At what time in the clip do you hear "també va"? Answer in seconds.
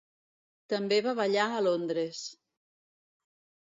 0.73-1.15